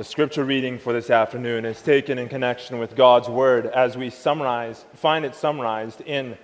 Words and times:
The 0.00 0.04
scripture 0.04 0.46
reading 0.46 0.78
for 0.78 0.94
this 0.94 1.10
afternoon 1.10 1.66
is 1.66 1.82
taken 1.82 2.16
in 2.18 2.30
connection 2.30 2.78
with 2.78 2.96
God's 2.96 3.28
word 3.28 3.66
as 3.66 3.98
we 3.98 4.08
summarize, 4.08 4.86
find 4.94 5.26
it 5.26 5.34
summarized 5.34 6.00
in 6.00 6.38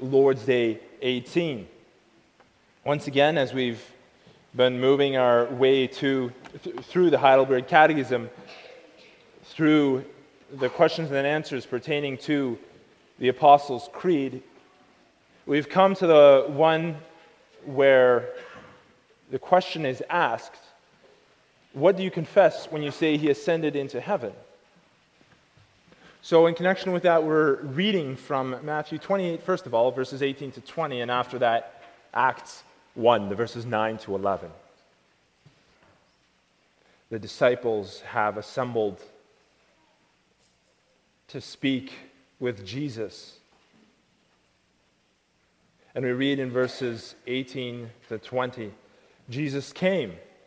Lord's 0.00 0.46
Day 0.46 0.80
18. 1.02 1.68
Once 2.86 3.08
again, 3.08 3.36
as 3.36 3.52
we've 3.52 3.84
been 4.56 4.80
moving 4.80 5.18
our 5.18 5.44
way 5.44 5.86
to, 5.88 6.32
th- 6.62 6.74
through 6.86 7.10
the 7.10 7.18
Heidelberg 7.18 7.68
Catechism, 7.68 8.30
through 9.44 10.06
the 10.50 10.70
questions 10.70 11.10
and 11.10 11.26
answers 11.26 11.66
pertaining 11.66 12.16
to 12.16 12.58
the 13.18 13.28
Apostles' 13.28 13.90
Creed, 13.92 14.42
we've 15.44 15.68
come 15.68 15.94
to 15.96 16.06
the 16.06 16.46
one 16.48 16.96
where 17.66 18.30
the 19.30 19.38
question 19.38 19.84
is 19.84 20.02
asked 20.08 20.56
what 21.72 21.96
do 21.96 22.02
you 22.02 22.10
confess 22.10 22.66
when 22.70 22.82
you 22.82 22.90
say 22.90 23.16
he 23.16 23.30
ascended 23.30 23.76
into 23.76 24.00
heaven? 24.00 24.32
So, 26.20 26.46
in 26.46 26.54
connection 26.54 26.92
with 26.92 27.02
that, 27.02 27.24
we're 27.24 27.56
reading 27.62 28.14
from 28.14 28.56
Matthew 28.62 28.98
28, 28.98 29.42
first 29.42 29.66
of 29.66 29.74
all, 29.74 29.90
verses 29.90 30.22
18 30.22 30.52
to 30.52 30.60
20, 30.60 31.00
and 31.00 31.10
after 31.10 31.38
that, 31.40 31.82
Acts 32.14 32.62
1, 32.94 33.28
the 33.28 33.34
verses 33.34 33.66
9 33.66 33.98
to 33.98 34.14
11. 34.14 34.50
The 37.10 37.18
disciples 37.18 38.00
have 38.02 38.36
assembled 38.36 39.00
to 41.28 41.40
speak 41.40 41.92
with 42.38 42.64
Jesus. 42.64 43.38
And 45.94 46.04
we 46.04 46.12
read 46.12 46.38
in 46.38 46.50
verses 46.50 47.14
18 47.26 47.90
to 48.08 48.18
20 48.18 48.72
Jesus 49.30 49.72
came 49.72 50.12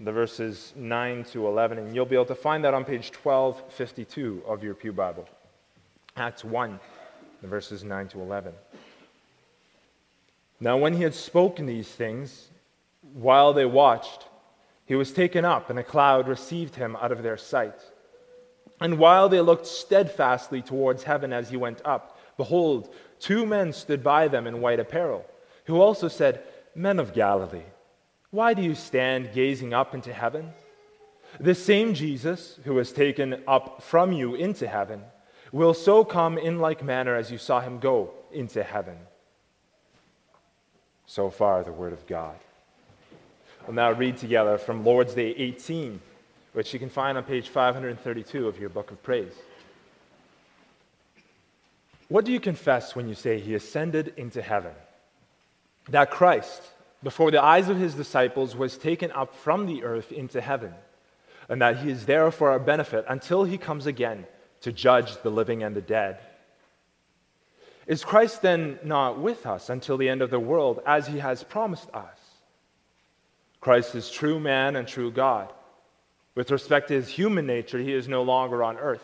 the 0.00 0.12
verses 0.12 0.72
9 0.76 1.24
to 1.24 1.46
11. 1.46 1.78
And 1.78 1.94
you'll 1.94 2.06
be 2.06 2.14
able 2.14 2.26
to 2.26 2.34
find 2.34 2.64
that 2.64 2.74
on 2.74 2.84
page 2.84 3.10
1252 3.14 4.42
of 4.46 4.62
your 4.62 4.74
Pew 4.74 4.92
Bible. 4.92 5.28
Acts 6.16 6.44
1, 6.44 6.78
the 7.42 7.48
verses 7.48 7.84
9 7.84 8.08
to 8.08 8.20
11. 8.20 8.52
Now, 10.60 10.76
when 10.76 10.94
he 10.94 11.02
had 11.02 11.14
spoken 11.14 11.66
these 11.66 11.88
things, 11.88 12.48
while 13.14 13.52
they 13.52 13.64
watched, 13.64 14.26
he 14.86 14.94
was 14.94 15.12
taken 15.12 15.44
up, 15.44 15.70
and 15.70 15.78
a 15.78 15.84
cloud 15.84 16.26
received 16.26 16.74
him 16.74 16.96
out 16.96 17.12
of 17.12 17.22
their 17.22 17.36
sight. 17.36 17.80
And 18.80 18.98
while 18.98 19.28
they 19.28 19.40
looked 19.40 19.66
steadfastly 19.66 20.62
towards 20.62 21.02
heaven 21.02 21.32
as 21.32 21.50
he 21.50 21.56
went 21.56 21.80
up, 21.84 22.18
behold, 22.36 22.92
two 23.20 23.46
men 23.46 23.72
stood 23.72 24.02
by 24.02 24.28
them 24.28 24.46
in 24.46 24.60
white 24.60 24.80
apparel, 24.80 25.26
who 25.66 25.80
also 25.80 26.08
said, 26.08 26.42
Men 26.74 26.98
of 26.98 27.12
Galilee. 27.12 27.62
Why 28.30 28.54
do 28.54 28.62
you 28.62 28.74
stand 28.74 29.32
gazing 29.32 29.72
up 29.72 29.94
into 29.94 30.12
heaven? 30.12 30.52
The 31.40 31.54
same 31.54 31.94
Jesus 31.94 32.58
who 32.64 32.74
was 32.74 32.92
taken 32.92 33.42
up 33.46 33.82
from 33.82 34.12
you 34.12 34.34
into 34.34 34.66
heaven 34.66 35.02
will 35.52 35.74
so 35.74 36.04
come 36.04 36.36
in 36.36 36.58
like 36.58 36.82
manner 36.82 37.14
as 37.14 37.30
you 37.30 37.38
saw 37.38 37.60
him 37.60 37.78
go 37.78 38.10
into 38.32 38.62
heaven. 38.62 38.96
So 41.06 41.30
far, 41.30 41.64
the 41.64 41.72
Word 41.72 41.94
of 41.94 42.06
God. 42.06 42.36
We'll 43.66 43.74
now 43.74 43.92
read 43.92 44.18
together 44.18 44.58
from 44.58 44.84
Lord's 44.84 45.14
Day 45.14 45.30
18, 45.30 46.00
which 46.52 46.72
you 46.72 46.78
can 46.78 46.90
find 46.90 47.16
on 47.16 47.24
page 47.24 47.48
532 47.48 48.46
of 48.46 48.58
your 48.58 48.68
book 48.68 48.90
of 48.90 49.02
praise. 49.02 49.32
What 52.08 52.24
do 52.24 52.32
you 52.32 52.40
confess 52.40 52.96
when 52.96 53.08
you 53.08 53.14
say 53.14 53.38
he 53.38 53.54
ascended 53.54 54.14
into 54.16 54.40
heaven? 54.40 54.72
That 55.90 56.10
Christ, 56.10 56.62
before 57.02 57.30
the 57.30 57.42
eyes 57.42 57.68
of 57.68 57.78
his 57.78 57.94
disciples 57.94 58.56
was 58.56 58.76
taken 58.76 59.10
up 59.12 59.34
from 59.34 59.66
the 59.66 59.84
earth 59.84 60.12
into 60.12 60.40
heaven, 60.40 60.74
and 61.48 61.62
that 61.62 61.78
he 61.78 61.90
is 61.90 62.06
there 62.06 62.30
for 62.30 62.50
our 62.50 62.58
benefit 62.58 63.04
until 63.08 63.44
he 63.44 63.58
comes 63.58 63.86
again 63.86 64.26
to 64.60 64.72
judge 64.72 65.20
the 65.22 65.30
living 65.30 65.62
and 65.62 65.74
the 65.76 65.80
dead. 65.80 66.18
Is 67.86 68.04
Christ 68.04 68.42
then 68.42 68.78
not 68.84 69.18
with 69.18 69.46
us 69.46 69.70
until 69.70 69.96
the 69.96 70.08
end 70.08 70.20
of 70.20 70.30
the 70.30 70.40
world, 70.40 70.80
as 70.84 71.06
he 71.06 71.18
has 71.18 71.42
promised 71.42 71.88
us? 71.94 72.18
Christ 73.60 73.94
is 73.94 74.10
true 74.10 74.38
man 74.38 74.76
and 74.76 74.86
true 74.86 75.10
God. 75.10 75.52
With 76.34 76.50
respect 76.50 76.88
to 76.88 76.94
his 76.94 77.08
human 77.08 77.46
nature, 77.46 77.78
he 77.78 77.92
is 77.92 78.06
no 78.06 78.22
longer 78.22 78.62
on 78.62 78.76
earth. 78.76 79.02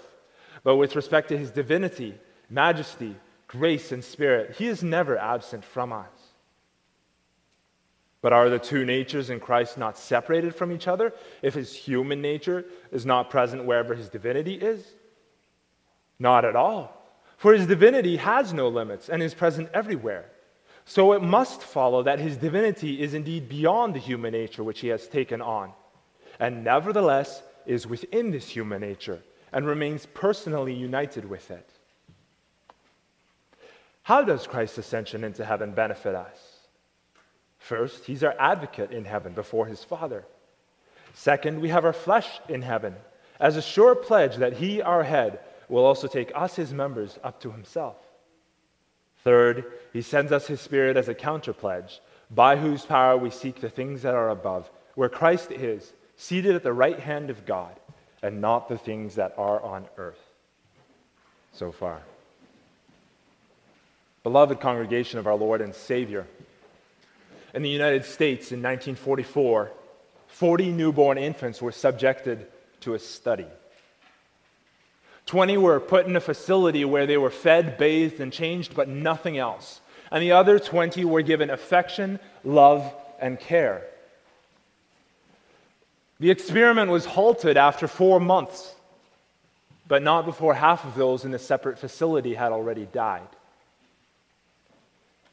But 0.62 0.77
with 0.77 0.97
respect 0.97 1.28
to 1.28 1.38
his 1.38 1.50
divinity, 1.50 2.15
majesty, 2.50 3.16
grace, 3.49 3.91
and 3.91 4.04
spirit, 4.04 4.56
he 4.56 4.66
is 4.66 4.83
never 4.83 5.19
absent 5.19 5.65
from 5.65 5.93
us. 5.93 6.13
But 8.24 8.32
are 8.32 8.48
the 8.48 8.58
two 8.58 8.86
natures 8.86 9.28
in 9.28 9.38
Christ 9.38 9.76
not 9.76 9.98
separated 9.98 10.54
from 10.54 10.72
each 10.72 10.88
other 10.88 11.12
if 11.42 11.52
his 11.52 11.74
human 11.74 12.22
nature 12.22 12.64
is 12.90 13.04
not 13.04 13.28
present 13.28 13.66
wherever 13.66 13.94
his 13.94 14.08
divinity 14.08 14.54
is? 14.54 14.82
Not 16.18 16.46
at 16.46 16.56
all. 16.56 17.06
For 17.36 17.52
his 17.52 17.66
divinity 17.66 18.16
has 18.16 18.54
no 18.54 18.68
limits 18.68 19.10
and 19.10 19.22
is 19.22 19.34
present 19.34 19.68
everywhere. 19.74 20.24
So 20.86 21.12
it 21.12 21.20
must 21.20 21.60
follow 21.60 22.02
that 22.04 22.18
his 22.18 22.38
divinity 22.38 23.02
is 23.02 23.12
indeed 23.12 23.46
beyond 23.46 23.94
the 23.94 24.00
human 24.00 24.32
nature 24.32 24.64
which 24.64 24.80
he 24.80 24.88
has 24.88 25.06
taken 25.06 25.42
on, 25.42 25.74
and 26.41 26.64
nevertheless 26.64 27.42
is 27.66 27.86
within 27.86 28.30
this 28.30 28.48
human 28.48 28.80
nature 28.80 29.22
and 29.52 29.66
remains 29.66 30.06
personally 30.06 30.72
united 30.72 31.28
with 31.28 31.50
it. 31.50 31.68
How 34.02 34.22
does 34.22 34.46
Christ's 34.46 34.78
ascension 34.78 35.24
into 35.24 35.44
heaven 35.44 35.72
benefit 35.72 36.14
us? 36.14 36.53
First, 37.64 38.04
he's 38.04 38.22
our 38.22 38.34
advocate 38.38 38.91
in 38.91 39.06
heaven 39.06 39.32
before 39.32 39.64
his 39.64 39.82
Father. 39.82 40.26
Second, 41.14 41.62
we 41.62 41.70
have 41.70 41.86
our 41.86 41.94
flesh 41.94 42.28
in 42.47 42.60
heaven 42.60 42.94
as 43.41 43.56
a 43.56 43.62
sure 43.62 43.94
pledge 43.94 44.36
that 44.36 44.52
he, 44.52 44.82
our 44.82 45.02
head, 45.02 45.38
will 45.70 45.86
also 45.86 46.06
take 46.06 46.30
us, 46.34 46.56
his 46.56 46.74
members, 46.74 47.19
up 47.24 47.41
to 47.41 47.50
himself. 47.50 47.97
Third, 49.22 49.64
he 49.94 50.03
sends 50.03 50.30
us 50.30 50.47
his 50.47 50.60
Spirit 50.60 50.98
as 50.98 51.08
a 51.08 51.14
counter 51.14 51.54
pledge, 51.54 52.03
by 52.30 52.56
whose 52.56 52.84
power 52.84 53.16
we 53.16 53.30
seek 53.30 53.62
the 53.62 53.70
things 53.70 54.03
that 54.03 54.14
are 54.14 54.28
above, 54.28 54.70
where 54.94 55.08
Christ 55.08 55.50
is, 55.50 55.91
seated 56.16 56.54
at 56.54 56.64
the 56.64 56.72
right 56.72 57.00
hand 57.00 57.30
of 57.30 57.47
God, 57.47 57.80
and 58.22 58.42
not 58.42 58.69
the 58.69 58.76
things 58.76 59.14
that 59.14 59.32
are 59.38 59.62
on 59.62 59.86
earth. 59.97 60.20
So 61.54 61.72
far. 61.72 62.03
Beloved 64.22 64.60
congregation 64.60 65.19
of 65.19 65.26
our 65.26 65.34
Lord 65.34 65.62
and 65.62 65.74
Savior, 65.74 66.26
in 67.54 67.62
the 67.62 67.70
United 67.70 68.04
States 68.04 68.50
in 68.50 68.60
1944, 68.60 69.70
40 70.26 70.72
newborn 70.72 71.16
infants 71.16 71.62
were 71.62 71.72
subjected 71.72 72.48
to 72.81 72.94
a 72.94 72.98
study. 72.98 73.47
20 75.26 75.56
were 75.56 75.81
put 75.81 76.06
in 76.06 76.16
a 76.16 76.20
facility 76.20 76.84
where 76.84 77.06
they 77.06 77.16
were 77.16 77.31
fed, 77.31 77.78
bathed, 77.78 78.20
and 78.20 78.32
changed, 78.32 78.75
but 78.75 78.88
nothing 78.88 79.38
else. 79.38 79.81
And 80.10 80.22
the 80.22 80.32
other 80.32 80.59
20 80.59 81.04
were 81.04 81.22
given 81.22 81.48
affection, 81.48 82.19
love, 82.42 82.92
and 83.20 83.38
care. 83.38 83.86
The 86.21 86.31
experiment 86.31 86.91
was 86.91 87.04
halted 87.04 87.56
after 87.56 87.86
four 87.86 88.21
months, 88.21 88.75
but 89.86 90.03
not 90.03 90.25
before 90.25 90.54
half 90.54 90.84
of 90.84 90.95
those 90.95 91.24
in 91.24 91.30
the 91.30 91.39
separate 91.39 91.78
facility 91.78 92.34
had 92.34 92.53
already 92.53 92.86
died. 92.86 93.28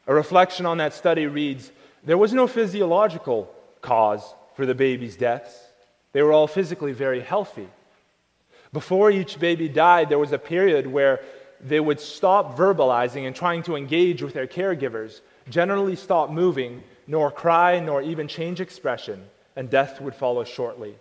A 0.07 0.13
reflection 0.13 0.65
on 0.65 0.77
that 0.77 0.93
study 0.93 1.27
reads 1.27 1.71
there 2.03 2.17
was 2.17 2.33
no 2.33 2.47
physiological 2.47 3.53
cause 3.81 4.23
for 4.55 4.65
the 4.65 4.75
baby's 4.75 5.15
deaths. 5.15 5.57
They 6.13 6.21
were 6.21 6.33
all 6.33 6.47
physically 6.47 6.91
very 6.91 7.21
healthy. 7.21 7.69
Before 8.73 9.11
each 9.11 9.39
baby 9.39 9.67
died, 9.69 10.09
there 10.09 10.19
was 10.19 10.31
a 10.31 10.39
period 10.39 10.87
where 10.87 11.21
they 11.59 11.79
would 11.79 11.99
stop 11.99 12.57
verbalizing 12.57 13.27
and 13.27 13.35
trying 13.35 13.63
to 13.63 13.75
engage 13.75 14.21
with 14.21 14.33
their 14.33 14.47
caregivers, 14.47 15.21
generally 15.49 15.95
stop 15.95 16.29
moving, 16.29 16.83
nor 17.05 17.29
cry, 17.29 17.79
nor 17.79 18.01
even 18.01 18.27
change 18.27 18.61
expression, 18.61 19.23
and 19.55 19.69
death 19.69 20.01
would 20.01 20.15
follow 20.15 20.43
shortly. 20.43 20.95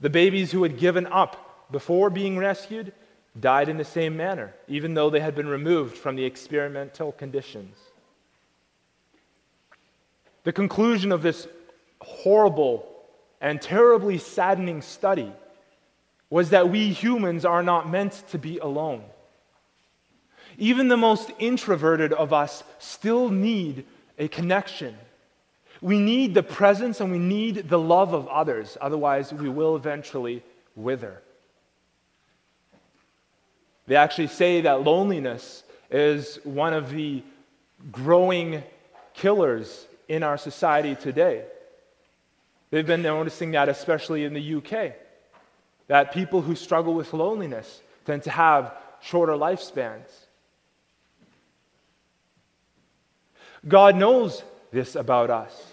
The 0.00 0.10
babies 0.10 0.52
who 0.52 0.62
had 0.62 0.78
given 0.78 1.06
up 1.06 1.70
before 1.70 2.10
being 2.10 2.38
rescued 2.38 2.92
died 3.38 3.68
in 3.68 3.76
the 3.76 3.84
same 3.84 4.16
manner, 4.16 4.54
even 4.68 4.94
though 4.94 5.10
they 5.10 5.20
had 5.20 5.34
been 5.34 5.48
removed 5.48 5.96
from 5.96 6.16
the 6.16 6.24
experimental 6.24 7.12
conditions. 7.12 7.76
The 10.44 10.52
conclusion 10.52 11.10
of 11.10 11.22
this 11.22 11.48
horrible 12.00 12.86
and 13.40 13.60
terribly 13.60 14.18
saddening 14.18 14.82
study 14.82 15.32
was 16.30 16.50
that 16.50 16.68
we 16.68 16.92
humans 16.92 17.44
are 17.44 17.62
not 17.62 17.90
meant 17.90 18.24
to 18.28 18.38
be 18.38 18.58
alone. 18.58 19.02
Even 20.58 20.88
the 20.88 20.96
most 20.96 21.30
introverted 21.38 22.12
of 22.12 22.32
us 22.32 22.62
still 22.78 23.28
need 23.30 23.84
a 24.18 24.28
connection. 24.28 24.96
We 25.80 25.98
need 25.98 26.34
the 26.34 26.42
presence 26.42 27.00
and 27.00 27.10
we 27.10 27.18
need 27.18 27.68
the 27.68 27.78
love 27.78 28.14
of 28.14 28.28
others, 28.28 28.76
otherwise, 28.80 29.32
we 29.32 29.48
will 29.48 29.76
eventually 29.76 30.42
wither. 30.76 31.20
They 33.86 33.96
actually 33.96 34.28
say 34.28 34.62
that 34.62 34.82
loneliness 34.82 35.62
is 35.90 36.38
one 36.44 36.72
of 36.72 36.90
the 36.90 37.22
growing 37.92 38.62
killers 39.12 39.86
in 40.08 40.22
our 40.22 40.36
society 40.36 40.94
today. 40.94 41.44
They've 42.70 42.86
been 42.86 43.02
noticing 43.02 43.52
that, 43.52 43.68
especially 43.68 44.24
in 44.24 44.34
the 44.34 44.54
UK, 44.56 44.94
that 45.86 46.12
people 46.12 46.40
who 46.42 46.54
struggle 46.54 46.94
with 46.94 47.12
loneliness 47.12 47.82
tend 48.04 48.22
to 48.24 48.30
have 48.30 48.74
shorter 49.00 49.34
lifespans. 49.34 50.08
God 53.66 53.96
knows 53.96 54.42
this 54.72 54.96
about 54.96 55.30
us 55.30 55.72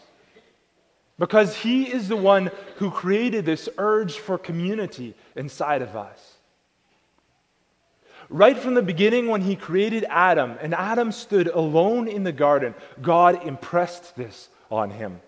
because 1.18 1.56
He 1.56 1.92
is 1.92 2.08
the 2.08 2.16
one 2.16 2.52
who 2.78 2.92
created 2.92 3.46
this 3.46 3.68
urge 3.78 4.18
for 4.18 4.38
community 4.38 5.16
inside 5.36 5.82
of 5.82 5.96
us. 5.96 6.38
Right 8.32 8.58
from 8.58 8.76
the 8.76 8.82
beginning, 8.82 9.28
when 9.28 9.42
He 9.42 9.56
created 9.56 10.06
Adam, 10.10 10.58
and 10.62 10.74
Adam 10.74 11.12
stood 11.12 11.48
alone 11.48 12.08
in 12.08 12.24
the 12.24 12.32
garden, 12.32 12.74
God 13.02 13.46
impressed 13.46 14.16
this 14.16 14.48
on 14.72 14.90
him. 14.90 15.20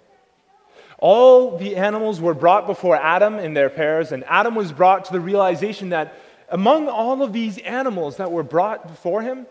All 0.98 1.58
the 1.58 1.76
animals 1.76 2.22
were 2.22 2.34
brought 2.34 2.66
before 2.66 2.96
Adam 2.96 3.40
in 3.40 3.54
their 3.54 3.70
pairs, 3.70 4.14
and 4.14 4.24
Adam 4.24 4.56
was 4.56 4.72
brought 4.72 5.06
to 5.06 5.12
the 5.12 5.20
realization 5.20 5.90
that 5.90 6.18
among 6.48 6.88
all 6.88 7.22
of 7.22 7.34
these 7.34 7.58
animals 7.58 8.18
that 8.18 8.32
were 8.32 8.44
brought 8.44 8.88
before 8.88 9.22
him, 9.22 9.48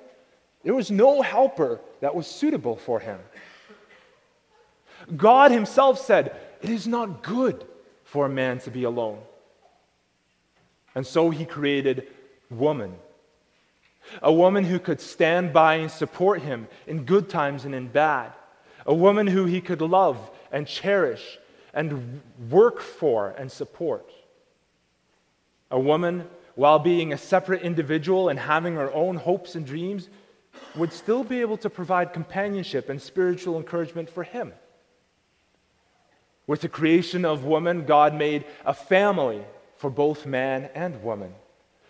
there 0.65 0.75
was 0.75 0.91
no 0.91 1.21
helper 1.21 1.79
that 2.01 2.15
was 2.15 2.27
suitable 2.27 2.77
for 2.77 3.01
him. 3.01 3.19
God 5.15 5.51
Himself 5.51 5.99
said, 5.99 6.35
It 6.63 6.71
is 6.71 6.87
not 6.87 7.23
good 7.23 7.67
for 8.05 8.25
a 8.25 8.31
man 8.31 8.61
to 8.61 8.71
be 8.71 8.85
alone. 8.85 9.19
And 10.95 11.07
so 11.07 11.31
He 11.31 11.45
created 11.45 12.07
woman. 12.51 12.95
A 14.21 14.33
woman 14.33 14.65
who 14.65 14.79
could 14.79 15.01
stand 15.01 15.53
by 15.53 15.77
and 15.77 15.91
support 15.91 16.43
him 16.43 16.69
in 16.87 17.05
good 17.05 17.29
times 17.29 17.65
and 17.65 17.75
in 17.75 17.89
bad. 17.89 18.33
A 18.87 18.95
woman 18.95 19.27
who 19.27 19.45
he 19.45 19.61
could 19.61 19.81
love 19.81 20.31
and 20.51 20.67
cherish 20.67 21.39
and 21.73 22.21
work 22.51 22.81
for 22.81 23.31
and 23.39 23.51
support. 23.51 24.11
A 25.71 25.81
woman, 25.81 26.29
while 26.55 26.79
being 26.79 27.13
a 27.13 27.19
separate 27.19 27.63
individual 27.63 28.29
and 28.29 28.39
having 28.39 28.75
her 28.75 28.93
own 28.93 29.17
hopes 29.17 29.55
and 29.55 29.65
dreams, 29.65 30.09
would 30.77 30.93
still 30.93 31.25
be 31.25 31.41
able 31.41 31.57
to 31.59 31.71
provide 31.71 32.13
companionship 32.13 32.89
and 32.89 33.01
spiritual 33.01 33.57
encouragement 33.57 34.11
for 34.11 34.23
him. 34.23 34.53
With 36.47 36.61
the 36.61 36.69
creation 36.69 37.25
of 37.25 37.45
woman, 37.45 37.87
God 37.87 38.15
made 38.15 38.45
a 38.67 38.75
family 38.75 39.43
for 39.77 39.89
both 39.91 40.27
man 40.27 40.69
and 40.75 41.03
woman. 41.03 41.35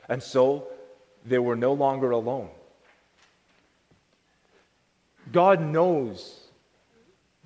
And 0.08 0.22
so 0.22 0.68
they 1.24 1.38
were 1.38 1.56
no 1.56 1.72
longer 1.72 2.10
alone. 2.10 2.48
God 5.30 5.60
knows 5.60 6.40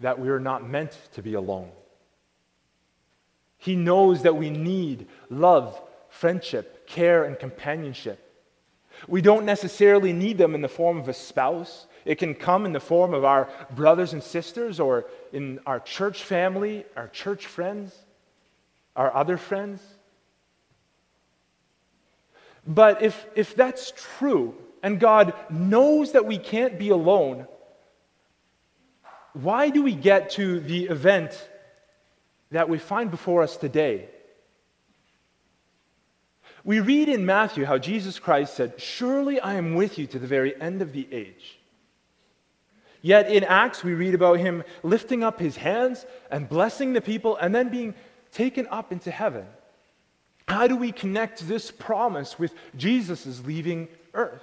that 0.00 0.19
we 0.19 0.28
are 0.28 0.40
not 0.40 0.69
meant 0.69 0.99
to 1.12 1.23
be 1.23 1.34
alone. 1.34 1.70
He 3.58 3.76
knows 3.76 4.23
that 4.23 4.37
we 4.37 4.50
need 4.50 5.08
love, 5.31 5.81
friendship, 6.08 6.87
care, 6.87 7.25
and 7.25 7.38
companionship. 7.38 8.23
We 9.08 9.20
don't 9.20 9.44
necessarily 9.44 10.12
need 10.12 10.38
them 10.38 10.55
in 10.55 10.62
the 10.62 10.69
form 10.69 10.99
of 10.99 11.08
a 11.08 11.14
spouse. 11.14 11.87
It 12.05 12.17
can 12.17 12.34
come 12.34 12.64
in 12.64 12.72
the 12.72 12.81
form 12.81 13.12
of 13.12 13.25
our 13.25 13.49
brothers 13.72 14.12
and 14.12 14.22
sisters 14.22 14.81
or 14.81 15.06
in 15.32 15.61
our 15.67 15.81
church 15.81 16.22
family, 16.22 16.84
our 16.96 17.08
church 17.08 17.46
friends, 17.46 17.94
our 18.94 19.14
other 19.14 19.37
friends. 19.37 19.82
But 22.67 23.03
if, 23.03 23.27
if 23.35 23.55
that's 23.55 23.93
true, 24.19 24.55
and 24.83 25.01
God 25.01 25.35
knows 25.51 26.13
that 26.13 26.27
we 26.27 26.39
can't 26.39 26.79
be 26.79 26.91
alone, 26.91 27.47
why 29.33 29.71
do 29.71 29.83
we 29.83 29.95
get 29.95 30.31
to 30.31 30.61
the 30.61 30.85
event 30.87 31.49
that 32.51 32.69
we 32.69 32.79
find 32.79 33.11
before 33.11 33.43
us 33.43 33.57
today? 33.57 34.09
We 36.65 36.81
read 36.81 37.09
in 37.09 37.27
Matthew 37.27 37.65
how 37.65 37.79
Jesus 37.79 38.19
Christ 38.19 38.55
said, 38.55 38.81
Surely 38.81 39.39
I 39.39 39.55
am 39.55 39.75
with 39.75 39.99
you 39.99 40.07
to 40.09 40.19
the 40.19 40.27
very 40.27 40.61
end 40.61 40.83
of 40.83 40.93
the 40.93 41.07
age. 41.13 41.59
Yet 43.03 43.31
in 43.31 43.45
Acts, 43.45 43.85
we 43.85 43.95
read 43.95 44.15
about 44.15 44.41
him 44.41 44.65
lifting 44.83 45.23
up 45.23 45.39
his 45.39 45.57
hands 45.57 46.07
and 46.29 46.49
blessing 46.49 46.93
the 46.93 47.01
people 47.01 47.37
and 47.37 47.55
then 47.55 47.69
being 47.69 47.95
taken 48.33 48.67
up 48.69 48.91
into 48.91 49.13
heaven. 49.13 49.47
How 50.48 50.66
do 50.66 50.76
we 50.76 50.93
connect 50.93 51.46
this 51.48 51.70
promise 51.70 52.38
with 52.38 52.54
Jesus' 52.76 53.44
leaving 53.44 53.88
earth? 54.14 54.43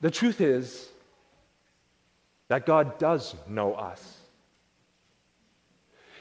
The 0.00 0.10
truth 0.10 0.40
is 0.40 0.88
that 2.48 2.66
God 2.66 2.98
does 2.98 3.34
know 3.48 3.74
us. 3.74 4.18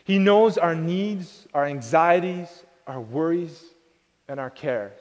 He 0.04 0.18
knows 0.18 0.58
our 0.58 0.76
needs, 0.76 1.48
our 1.54 1.66
anxieties, 1.66 2.48
our 2.88 3.02
worries, 3.02 3.64
and 4.28 4.40
our 4.40 4.50
cares. 4.50 5.00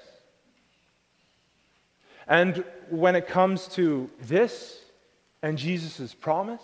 And 2.26 2.64
when 2.90 3.16
it 3.16 3.26
comes 3.26 3.68
to 3.68 4.10
this 4.22 4.78
and 5.42 5.56
Jesus' 5.56 6.14
promise, 6.14 6.62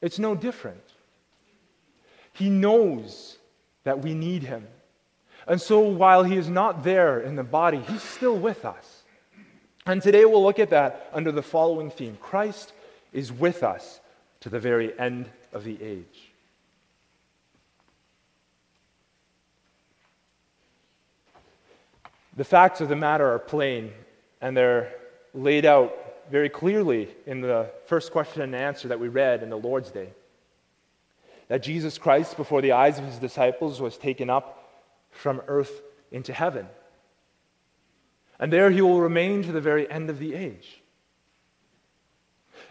it's 0.00 0.18
no 0.18 0.34
different. 0.34 0.82
He 2.32 2.50
knows 2.50 3.38
that 3.84 4.02
we 4.02 4.14
need 4.14 4.42
him. 4.42 4.66
And 5.46 5.60
so 5.60 5.80
while 5.80 6.24
he 6.24 6.36
is 6.36 6.48
not 6.48 6.84
there 6.84 7.20
in 7.20 7.36
the 7.36 7.44
body, 7.44 7.80
he's 7.86 8.02
still 8.02 8.36
with 8.36 8.64
us. 8.64 9.02
And 9.86 10.00
today 10.02 10.24
we'll 10.24 10.42
look 10.42 10.58
at 10.58 10.70
that 10.70 11.10
under 11.12 11.30
the 11.30 11.42
following 11.42 11.90
theme 11.90 12.16
Christ 12.20 12.72
is 13.12 13.30
with 13.30 13.62
us 13.62 14.00
to 14.40 14.48
the 14.48 14.58
very 14.58 14.98
end 14.98 15.28
of 15.52 15.64
the 15.64 15.80
age. 15.82 16.32
The 22.36 22.44
facts 22.44 22.80
of 22.80 22.88
the 22.88 22.96
matter 22.96 23.30
are 23.30 23.38
plain, 23.38 23.92
and 24.40 24.56
they're 24.56 24.92
laid 25.34 25.64
out 25.64 25.94
very 26.30 26.48
clearly 26.48 27.08
in 27.26 27.40
the 27.40 27.70
first 27.86 28.10
question 28.10 28.42
and 28.42 28.54
answer 28.54 28.88
that 28.88 28.98
we 28.98 29.08
read 29.08 29.42
in 29.42 29.50
the 29.50 29.58
Lord's 29.58 29.90
Day. 29.90 30.08
That 31.54 31.62
Jesus 31.62 31.98
Christ, 31.98 32.36
before 32.36 32.62
the 32.62 32.72
eyes 32.72 32.98
of 32.98 33.04
his 33.04 33.18
disciples, 33.18 33.80
was 33.80 33.96
taken 33.96 34.28
up 34.28 34.72
from 35.12 35.40
earth 35.46 35.82
into 36.10 36.32
heaven. 36.32 36.66
And 38.40 38.52
there 38.52 38.72
he 38.72 38.82
will 38.82 39.00
remain 39.00 39.44
to 39.44 39.52
the 39.52 39.60
very 39.60 39.88
end 39.88 40.10
of 40.10 40.18
the 40.18 40.34
age. 40.34 40.82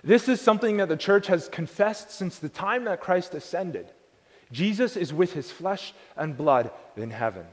This 0.04 0.28
is 0.28 0.42
something 0.42 0.76
that 0.78 0.90
the 0.90 0.98
church 0.98 1.28
has 1.28 1.48
confessed 1.48 2.12
since 2.12 2.40
the 2.40 2.50
time 2.50 2.84
that 2.84 3.00
Christ 3.00 3.34
ascended. 3.34 3.90
Jesus 4.52 4.98
is 4.98 5.14
with 5.14 5.32
his 5.32 5.50
flesh 5.50 5.94
and 6.18 6.36
blood 6.36 6.70
in 6.98 7.10
heaven. 7.10 7.46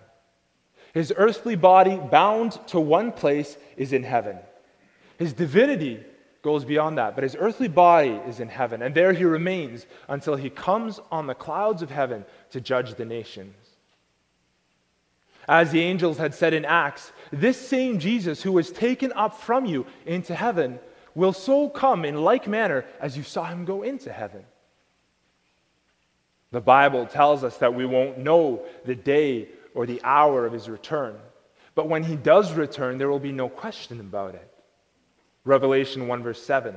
His 0.94 1.14
earthly 1.16 1.54
body, 1.54 1.96
bound 1.96 2.58
to 2.66 2.80
one 2.80 3.12
place, 3.12 3.56
is 3.76 3.92
in 3.92 4.02
heaven. 4.02 4.36
His 5.16 5.32
divinity 5.32 6.02
goes 6.42 6.64
beyond 6.64 6.98
that, 6.98 7.14
but 7.14 7.24
his 7.24 7.36
earthly 7.38 7.68
body 7.68 8.18
is 8.26 8.40
in 8.40 8.48
heaven, 8.48 8.82
and 8.82 8.94
there 8.94 9.12
he 9.12 9.24
remains 9.24 9.86
until 10.08 10.36
he 10.36 10.50
comes 10.50 11.00
on 11.10 11.26
the 11.26 11.34
clouds 11.34 11.82
of 11.82 11.90
heaven 11.90 12.24
to 12.50 12.60
judge 12.60 12.94
the 12.94 13.04
nations. 13.04 13.54
As 15.48 15.72
the 15.72 15.82
angels 15.82 16.18
had 16.18 16.34
said 16.34 16.54
in 16.54 16.64
Acts, 16.64 17.12
this 17.32 17.60
same 17.60 17.98
Jesus 17.98 18.42
who 18.42 18.52
was 18.52 18.70
taken 18.70 19.12
up 19.12 19.40
from 19.40 19.66
you 19.66 19.86
into 20.06 20.34
heaven 20.34 20.78
will 21.14 21.32
so 21.32 21.68
come 21.68 22.04
in 22.04 22.22
like 22.22 22.46
manner 22.46 22.84
as 23.00 23.16
you 23.16 23.22
saw 23.22 23.44
him 23.44 23.64
go 23.64 23.82
into 23.82 24.12
heaven. 24.12 24.44
The 26.52 26.60
Bible 26.60 27.06
tells 27.06 27.44
us 27.44 27.56
that 27.58 27.74
we 27.74 27.84
won't 27.86 28.18
know 28.18 28.64
the 28.84 28.94
day 28.94 29.48
or 29.74 29.86
the 29.86 30.00
hour 30.02 30.46
of 30.46 30.52
his 30.52 30.68
return. 30.68 31.16
But 31.74 31.88
when 31.88 32.02
he 32.02 32.16
does 32.16 32.52
return, 32.52 32.98
there 32.98 33.08
will 33.08 33.20
be 33.20 33.32
no 33.32 33.48
question 33.48 34.00
about 34.00 34.34
it. 34.34 34.49
Revelation 35.44 36.06
1, 36.06 36.22
verse 36.22 36.42
7. 36.42 36.76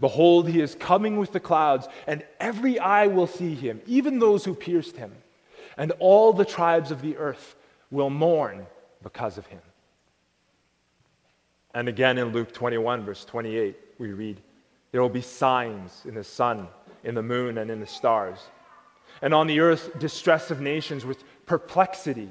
Behold, 0.00 0.48
he 0.48 0.60
is 0.60 0.74
coming 0.74 1.18
with 1.18 1.32
the 1.32 1.40
clouds, 1.40 1.86
and 2.06 2.24
every 2.40 2.78
eye 2.78 3.06
will 3.06 3.26
see 3.26 3.54
him, 3.54 3.80
even 3.86 4.18
those 4.18 4.44
who 4.44 4.54
pierced 4.54 4.96
him, 4.96 5.12
and 5.76 5.92
all 5.98 6.32
the 6.32 6.44
tribes 6.44 6.90
of 6.90 7.02
the 7.02 7.16
earth 7.16 7.54
will 7.90 8.10
mourn 8.10 8.66
because 9.02 9.38
of 9.38 9.46
him. 9.46 9.60
And 11.74 11.88
again 11.88 12.18
in 12.18 12.32
Luke 12.32 12.52
21, 12.52 13.04
verse 13.04 13.24
28, 13.24 13.76
we 13.98 14.12
read, 14.12 14.40
There 14.90 15.00
will 15.00 15.08
be 15.08 15.22
signs 15.22 16.02
in 16.06 16.14
the 16.14 16.24
sun, 16.24 16.68
in 17.04 17.14
the 17.14 17.22
moon, 17.22 17.58
and 17.58 17.70
in 17.70 17.80
the 17.80 17.86
stars. 17.86 18.38
And 19.20 19.32
on 19.32 19.46
the 19.46 19.60
earth, 19.60 19.98
distress 19.98 20.50
of 20.50 20.60
nations 20.60 21.04
with 21.04 21.22
perplexity, 21.46 22.28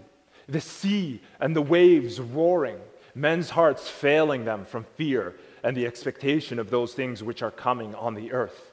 the 0.48 0.62
sea 0.62 1.22
and 1.40 1.56
the 1.56 1.62
waves 1.62 2.20
roaring, 2.20 2.80
men's 3.16 3.50
hearts 3.50 3.88
failing 3.88 4.46
them 4.46 4.66
from 4.66 4.86
fear 4.96 5.36
and 5.64 5.76
the 5.76 5.86
expectation 5.86 6.60
of 6.60 6.70
those 6.70 6.94
things 6.94 7.24
which 7.24 7.42
are 7.42 7.52
coming 7.52 7.94
on 7.96 8.16
the 8.16 8.32
earth. 8.32 8.72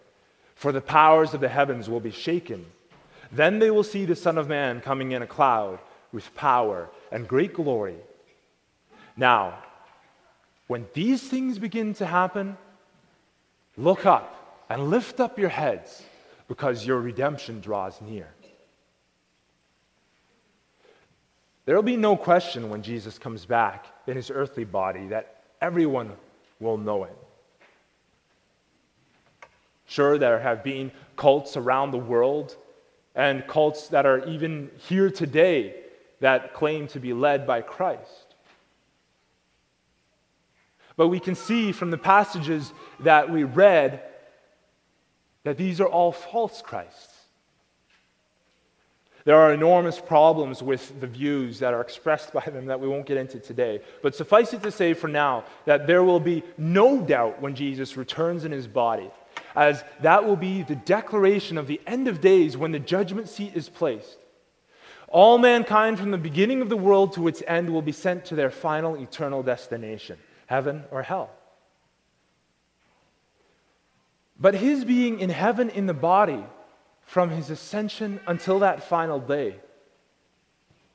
For 0.54 0.72
the 0.72 0.80
powers 0.80 1.34
of 1.34 1.40
the 1.40 1.48
heavens 1.48 1.88
will 1.88 2.00
be 2.00 2.10
shaken. 2.10 2.66
Then 3.30 3.58
they 3.58 3.70
will 3.70 3.84
see 3.84 4.04
the 4.04 4.16
Son 4.16 4.38
of 4.38 4.48
Man 4.48 4.80
coming 4.80 5.12
in 5.12 5.22
a 5.22 5.26
cloud 5.26 5.78
with 6.12 6.34
power 6.34 6.88
and 7.12 7.28
great 7.28 7.54
glory. 7.54 7.96
Now, 9.16 9.58
when 10.66 10.86
these 10.94 11.22
things 11.22 11.58
begin 11.58 11.94
to 11.94 12.06
happen, 12.06 12.56
look 13.76 14.06
up 14.06 14.64
and 14.68 14.90
lift 14.90 15.20
up 15.20 15.38
your 15.38 15.48
heads 15.48 16.02
because 16.46 16.86
your 16.86 17.00
redemption 17.00 17.60
draws 17.60 18.00
near. 18.00 18.28
There 21.66 21.76
will 21.76 21.82
be 21.82 21.96
no 21.96 22.16
question 22.16 22.70
when 22.70 22.82
Jesus 22.82 23.18
comes 23.18 23.44
back 23.44 23.86
in 24.06 24.16
his 24.16 24.30
earthly 24.30 24.64
body 24.64 25.08
that 25.08 25.44
everyone 25.60 26.12
will 26.60 26.76
know 26.76 27.04
it. 27.04 27.16
Sure, 29.86 30.18
there 30.18 30.38
have 30.38 30.62
been 30.62 30.92
cults 31.16 31.56
around 31.56 31.90
the 31.90 31.98
world 31.98 32.56
and 33.14 33.46
cults 33.46 33.88
that 33.88 34.06
are 34.06 34.24
even 34.26 34.70
here 34.76 35.10
today 35.10 35.74
that 36.20 36.54
claim 36.54 36.86
to 36.88 37.00
be 37.00 37.12
led 37.12 37.46
by 37.46 37.62
Christ. 37.62 38.34
But 40.96 41.08
we 41.08 41.20
can 41.20 41.34
see 41.34 41.72
from 41.72 41.90
the 41.90 41.98
passages 41.98 42.72
that 43.00 43.30
we 43.30 43.44
read 43.44 44.02
that 45.44 45.56
these 45.56 45.80
are 45.80 45.86
all 45.86 46.12
false 46.12 46.60
Christs. 46.60 47.17
There 49.28 49.36
are 49.36 49.52
enormous 49.52 50.00
problems 50.00 50.62
with 50.62 51.02
the 51.02 51.06
views 51.06 51.58
that 51.58 51.74
are 51.74 51.82
expressed 51.82 52.32
by 52.32 52.40
them 52.40 52.64
that 52.64 52.80
we 52.80 52.88
won't 52.88 53.04
get 53.04 53.18
into 53.18 53.38
today. 53.38 53.82
But 54.00 54.14
suffice 54.14 54.54
it 54.54 54.62
to 54.62 54.70
say 54.70 54.94
for 54.94 55.06
now 55.06 55.44
that 55.66 55.86
there 55.86 56.02
will 56.02 56.18
be 56.18 56.44
no 56.56 57.02
doubt 57.02 57.42
when 57.42 57.54
Jesus 57.54 57.98
returns 57.98 58.46
in 58.46 58.52
his 58.52 58.66
body, 58.66 59.10
as 59.54 59.84
that 60.00 60.24
will 60.24 60.36
be 60.36 60.62
the 60.62 60.76
declaration 60.76 61.58
of 61.58 61.66
the 61.66 61.78
end 61.86 62.08
of 62.08 62.22
days 62.22 62.56
when 62.56 62.72
the 62.72 62.78
judgment 62.78 63.28
seat 63.28 63.52
is 63.54 63.68
placed. 63.68 64.16
All 65.08 65.36
mankind 65.36 65.98
from 65.98 66.10
the 66.10 66.16
beginning 66.16 66.62
of 66.62 66.70
the 66.70 66.76
world 66.78 67.12
to 67.12 67.28
its 67.28 67.42
end 67.46 67.68
will 67.68 67.82
be 67.82 67.92
sent 67.92 68.24
to 68.24 68.34
their 68.34 68.50
final 68.50 68.94
eternal 68.94 69.42
destination 69.42 70.16
heaven 70.46 70.84
or 70.90 71.02
hell. 71.02 71.28
But 74.40 74.54
his 74.54 74.86
being 74.86 75.20
in 75.20 75.28
heaven 75.28 75.68
in 75.68 75.84
the 75.84 75.92
body 75.92 76.46
from 77.08 77.30
his 77.30 77.48
ascension 77.48 78.20
until 78.26 78.58
that 78.58 78.84
final 78.84 79.18
day 79.18 79.54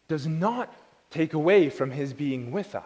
does 0.07 0.27
not 0.27 0.71
take 1.09 1.33
away 1.33 1.71
from 1.71 1.89
his 1.89 2.13
being 2.13 2.51
with 2.51 2.75
us. 2.75 2.83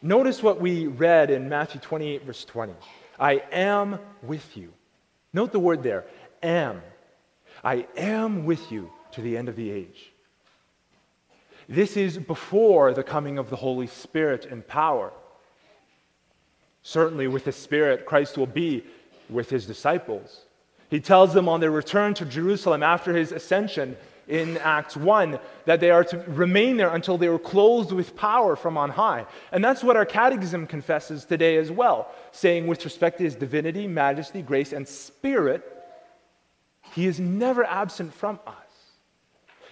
Notice 0.00 0.40
what 0.40 0.60
we 0.60 0.86
read 0.86 1.30
in 1.32 1.48
Matthew 1.48 1.80
28, 1.80 2.24
verse 2.24 2.44
20. 2.44 2.74
I 3.18 3.42
am 3.50 3.98
with 4.22 4.56
you. 4.56 4.72
Note 5.32 5.50
the 5.50 5.58
word 5.58 5.82
there, 5.82 6.04
am. 6.44 6.80
I 7.64 7.88
am 7.96 8.44
with 8.44 8.70
you 8.70 8.92
to 9.10 9.20
the 9.20 9.36
end 9.36 9.48
of 9.48 9.56
the 9.56 9.72
age. 9.72 10.12
This 11.68 11.96
is 11.96 12.18
before 12.18 12.94
the 12.94 13.02
coming 13.02 13.36
of 13.36 13.50
the 13.50 13.56
Holy 13.56 13.88
Spirit 13.88 14.46
and 14.46 14.64
power. 14.64 15.12
Certainly, 16.84 17.26
with 17.26 17.44
the 17.44 17.52
Spirit, 17.52 18.06
Christ 18.06 18.38
will 18.38 18.46
be 18.46 18.84
with 19.28 19.50
his 19.50 19.66
disciples. 19.66 20.44
He 20.90 21.00
tells 21.00 21.34
them 21.34 21.48
on 21.48 21.60
their 21.60 21.70
return 21.70 22.14
to 22.14 22.24
Jerusalem 22.24 22.82
after 22.82 23.14
his 23.14 23.32
ascension 23.32 23.96
in 24.26 24.58
Acts 24.58 24.96
1 24.96 25.38
that 25.64 25.80
they 25.80 25.90
are 25.90 26.04
to 26.04 26.18
remain 26.28 26.76
there 26.76 26.94
until 26.94 27.18
they 27.18 27.28
were 27.28 27.38
clothed 27.38 27.92
with 27.92 28.16
power 28.16 28.56
from 28.56 28.76
on 28.76 28.90
high. 28.90 29.26
And 29.52 29.64
that's 29.64 29.82
what 29.82 29.96
our 29.96 30.06
catechism 30.06 30.66
confesses 30.66 31.24
today 31.24 31.56
as 31.56 31.70
well, 31.70 32.10
saying, 32.32 32.66
with 32.66 32.84
respect 32.84 33.18
to 33.18 33.24
his 33.24 33.34
divinity, 33.34 33.86
majesty, 33.86 34.42
grace, 34.42 34.72
and 34.72 34.86
spirit, 34.86 35.62
he 36.92 37.06
is 37.06 37.20
never 37.20 37.64
absent 37.64 38.14
from 38.14 38.38
us. 38.46 38.54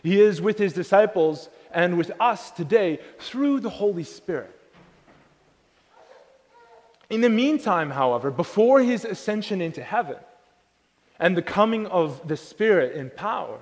He 0.02 0.20
is 0.20 0.40
with 0.40 0.58
his 0.58 0.72
disciples 0.72 1.48
and 1.72 1.96
with 1.96 2.12
us 2.20 2.50
today 2.50 3.00
through 3.18 3.60
the 3.60 3.70
Holy 3.70 4.04
Spirit. 4.04 4.52
In 7.08 7.20
the 7.20 7.30
meantime, 7.30 7.90
however, 7.90 8.30
before 8.30 8.80
his 8.80 9.04
ascension 9.04 9.60
into 9.60 9.82
heaven 9.82 10.16
and 11.18 11.36
the 11.36 11.42
coming 11.42 11.86
of 11.86 12.26
the 12.26 12.36
Spirit 12.36 12.96
in 12.96 13.10
power, 13.10 13.58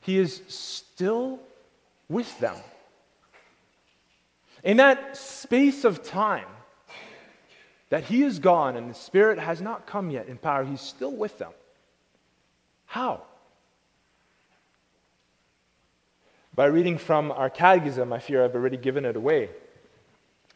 he 0.00 0.18
is 0.18 0.42
still 0.48 1.38
with 2.08 2.38
them. 2.40 2.56
In 4.62 4.78
that 4.78 5.16
space 5.16 5.84
of 5.84 6.02
time 6.02 6.46
that 7.88 8.04
he 8.04 8.22
is 8.22 8.38
gone 8.38 8.76
and 8.76 8.90
the 8.90 8.94
Spirit 8.94 9.38
has 9.38 9.60
not 9.60 9.86
come 9.86 10.10
yet 10.10 10.28
in 10.28 10.36
power, 10.36 10.64
he's 10.64 10.80
still 10.80 11.12
with 11.12 11.38
them. 11.38 11.52
How? 12.86 13.22
By 16.54 16.66
reading 16.66 16.98
from 16.98 17.32
our 17.32 17.48
catechism, 17.48 18.12
I 18.12 18.18
fear 18.18 18.44
I've 18.44 18.54
already 18.54 18.76
given 18.76 19.04
it 19.04 19.16
away. 19.16 19.50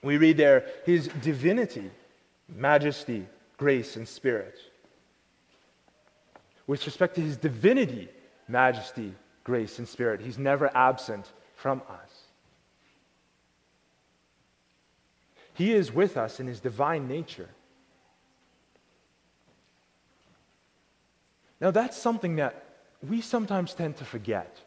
We 0.03 0.19
read 0.19 0.37
there 0.37 0.67
his 0.85 1.09
divinity, 1.23 1.91
majesty, 2.49 3.27
grace, 3.57 3.97
and 3.97 4.07
spirit. 4.07 4.59
With 6.67 6.85
respect 6.87 7.17
to 7.17 7.21
his 7.21 7.37
divinity, 7.37 8.09
majesty, 8.49 9.15
grace, 9.43 9.79
and 9.79 9.87
spirit, 9.87 10.21
he's 10.21 10.39
never 10.39 10.75
absent 10.75 11.31
from 11.55 11.83
us. 11.89 12.25
He 15.55 15.73
is 15.73 15.93
with 15.93 16.17
us 16.17 16.41
in 16.41 16.47
his 16.47 16.61
divine 16.61 17.07
nature. 17.07 17.49
Now, 21.61 21.71
that's 21.71 21.97
something 21.97 22.37
that 22.37 22.65
we 23.09 23.21
sometimes 23.21 23.73
tend 23.75 23.97
to 23.99 24.05
forget. 24.05 24.59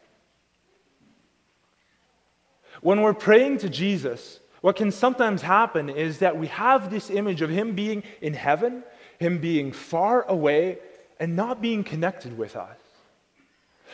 When 2.82 3.02
we're 3.02 3.14
praying 3.14 3.60
to 3.60 3.70
Jesus, 3.70 4.40
what 4.62 4.76
can 4.76 4.92
sometimes 4.92 5.42
happen 5.42 5.90
is 5.90 6.20
that 6.20 6.38
we 6.38 6.48
have 6.48 6.90
this 6.90 7.10
image 7.10 7.42
of 7.42 7.50
him 7.50 7.76
being 7.76 8.04
in 8.22 8.34
heaven, 8.34 8.84
him 9.20 9.40
being 9.40 9.72
far 9.72 10.24
away, 10.24 10.80
and 11.20 11.36
not 11.36 11.62
being 11.62 11.84
connected 11.84 12.38
with 12.38 12.56
us. 12.56 12.78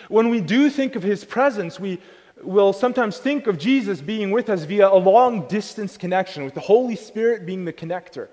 When 0.10 0.30
we 0.30 0.42
do 0.42 0.70
think 0.70 0.96
of 0.96 1.04
his 1.04 1.24
presence, 1.24 1.80
we 1.80 2.00
will 2.42 2.74
sometimes 2.74 3.18
think 3.18 3.48
of 3.48 3.58
Jesus 3.58 4.02
being 4.02 4.32
with 4.32 4.50
us 4.50 4.64
via 4.64 4.90
a 4.90 4.98
long 4.98 5.48
distance 5.48 5.98
connection, 5.98 6.44
with 6.44 6.54
the 6.54 6.60
Holy 6.60 6.96
Spirit 6.96 7.46
being 7.46 7.66
the 7.66 7.74
connector. 7.74 8.28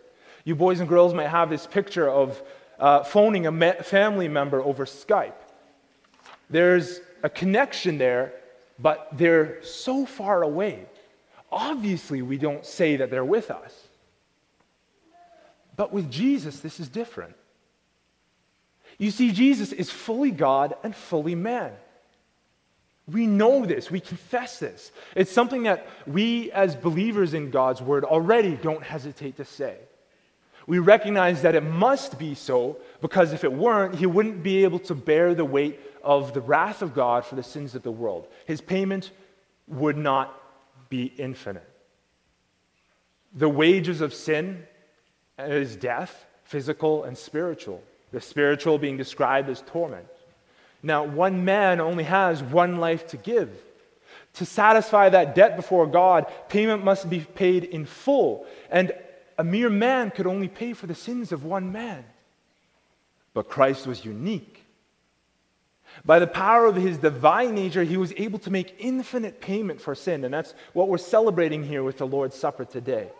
You 0.44 0.56
boys 0.56 0.80
and 0.80 0.88
girls 0.88 1.14
might 1.14 1.28
have 1.28 1.50
this 1.50 1.66
picture 1.66 2.08
of 2.08 2.42
uh, 2.78 3.04
phoning 3.04 3.46
a 3.46 3.72
family 3.82 4.26
member 4.26 4.62
over 4.62 4.86
Skype. 4.86 5.34
There's 6.48 7.00
a 7.22 7.28
connection 7.28 7.98
there 7.98 8.32
but 8.80 9.08
they're 9.12 9.62
so 9.62 10.06
far 10.06 10.42
away. 10.42 10.86
Obviously, 11.52 12.22
we 12.22 12.38
don't 12.38 12.64
say 12.64 12.96
that 12.96 13.10
they're 13.10 13.24
with 13.24 13.50
us. 13.50 13.74
But 15.76 15.92
with 15.92 16.10
Jesus, 16.10 16.60
this 16.60 16.80
is 16.80 16.88
different. 16.88 17.34
You 19.00 19.10
see, 19.10 19.32
Jesus 19.32 19.72
is 19.72 19.90
fully 19.90 20.30
God 20.30 20.74
and 20.84 20.94
fully 20.94 21.34
man. 21.34 21.72
We 23.10 23.26
know 23.26 23.64
this, 23.64 23.90
we 23.90 23.98
confess 23.98 24.58
this. 24.58 24.92
It's 25.16 25.32
something 25.32 25.62
that 25.62 25.86
we, 26.06 26.52
as 26.52 26.76
believers 26.76 27.32
in 27.32 27.50
God's 27.50 27.80
word, 27.80 28.04
already 28.04 28.56
don't 28.56 28.82
hesitate 28.82 29.38
to 29.38 29.44
say. 29.46 29.78
We 30.66 30.80
recognize 30.80 31.40
that 31.42 31.54
it 31.54 31.62
must 31.62 32.18
be 32.18 32.34
so 32.34 32.76
because 33.00 33.32
if 33.32 33.42
it 33.42 33.52
weren't, 33.52 33.94
he 33.94 34.04
wouldn't 34.04 34.42
be 34.42 34.64
able 34.64 34.80
to 34.80 34.94
bear 34.94 35.34
the 35.34 35.46
weight 35.46 35.80
of 36.04 36.34
the 36.34 36.42
wrath 36.42 36.82
of 36.82 36.94
God 36.94 37.24
for 37.24 37.36
the 37.36 37.42
sins 37.42 37.74
of 37.74 37.82
the 37.82 37.90
world. 37.90 38.28
His 38.44 38.60
payment 38.60 39.12
would 39.66 39.96
not 39.96 40.38
be 40.90 41.06
infinite. 41.16 41.68
The 43.32 43.48
wages 43.48 44.02
of 44.02 44.12
sin 44.12 44.66
is 45.38 45.74
death, 45.74 46.26
physical 46.44 47.04
and 47.04 47.16
spiritual. 47.16 47.82
The 48.12 48.20
spiritual 48.20 48.78
being 48.78 48.96
described 48.96 49.48
as 49.48 49.62
torment. 49.62 50.06
Now, 50.82 51.04
one 51.04 51.44
man 51.44 51.80
only 51.80 52.04
has 52.04 52.42
one 52.42 52.78
life 52.78 53.06
to 53.08 53.16
give. 53.16 53.50
To 54.34 54.46
satisfy 54.46 55.08
that 55.08 55.34
debt 55.34 55.56
before 55.56 55.86
God, 55.86 56.26
payment 56.48 56.84
must 56.84 57.10
be 57.10 57.20
paid 57.20 57.64
in 57.64 57.84
full. 57.84 58.46
And 58.70 58.92
a 59.38 59.44
mere 59.44 59.70
man 59.70 60.10
could 60.10 60.26
only 60.26 60.48
pay 60.48 60.72
for 60.72 60.86
the 60.86 60.94
sins 60.94 61.32
of 61.32 61.44
one 61.44 61.72
man. 61.72 62.04
But 63.34 63.48
Christ 63.48 63.86
was 63.86 64.04
unique. 64.04 64.64
By 66.04 66.18
the 66.18 66.26
power 66.26 66.66
of 66.66 66.76
his 66.76 66.98
divine 66.98 67.54
nature, 67.54 67.82
he 67.82 67.96
was 67.96 68.12
able 68.16 68.38
to 68.40 68.50
make 68.50 68.76
infinite 68.78 69.40
payment 69.40 69.80
for 69.80 69.94
sin. 69.94 70.24
And 70.24 70.32
that's 70.32 70.54
what 70.72 70.88
we're 70.88 70.98
celebrating 70.98 71.64
here 71.64 71.82
with 71.82 71.98
the 71.98 72.06
Lord's 72.06 72.36
Supper 72.36 72.64
today. 72.64 73.10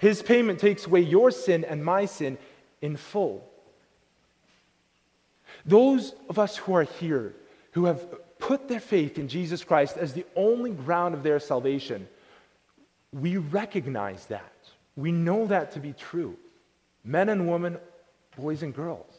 His 0.00 0.22
payment 0.22 0.58
takes 0.58 0.86
away 0.86 1.00
your 1.00 1.30
sin 1.30 1.64
and 1.64 1.84
my 1.84 2.04
sin 2.04 2.38
in 2.80 2.96
full. 2.96 3.48
Those 5.68 6.14
of 6.30 6.38
us 6.38 6.56
who 6.56 6.74
are 6.74 6.84
here, 6.84 7.34
who 7.72 7.84
have 7.84 8.02
put 8.38 8.68
their 8.68 8.80
faith 8.80 9.18
in 9.18 9.28
Jesus 9.28 9.62
Christ 9.62 9.98
as 9.98 10.14
the 10.14 10.24
only 10.34 10.70
ground 10.70 11.14
of 11.14 11.22
their 11.22 11.38
salvation, 11.38 12.08
we 13.12 13.36
recognize 13.36 14.24
that. 14.26 14.52
We 14.96 15.12
know 15.12 15.46
that 15.46 15.72
to 15.72 15.80
be 15.80 15.92
true. 15.92 16.36
Men 17.04 17.28
and 17.28 17.50
women, 17.50 17.76
boys 18.34 18.62
and 18.62 18.74
girls. 18.74 19.14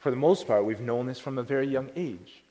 For 0.00 0.10
the 0.10 0.16
most 0.16 0.48
part, 0.48 0.64
we've 0.64 0.80
known 0.80 1.06
this 1.06 1.20
from 1.20 1.38
a 1.38 1.44
very 1.44 1.68
young 1.68 1.90
age. 1.94 2.42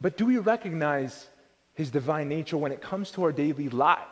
But 0.00 0.16
do 0.16 0.26
we 0.26 0.38
recognize 0.38 1.28
his 1.74 1.90
divine 1.90 2.28
nature 2.28 2.56
when 2.56 2.72
it 2.72 2.80
comes 2.80 3.12
to 3.12 3.22
our 3.22 3.32
daily 3.32 3.68
lives? 3.68 4.09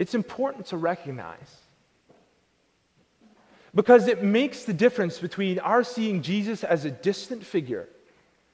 It's 0.00 0.14
important 0.14 0.64
to 0.68 0.78
recognize 0.78 1.58
because 3.74 4.08
it 4.08 4.22
makes 4.22 4.64
the 4.64 4.72
difference 4.72 5.18
between 5.18 5.58
our 5.58 5.84
seeing 5.84 6.22
Jesus 6.22 6.64
as 6.64 6.86
a 6.86 6.90
distant 6.90 7.44
figure, 7.44 7.86